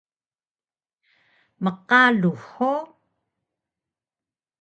[1.63, 2.87] Mqalux hug?